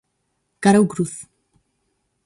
[0.63, 1.13] Cara ou cruz.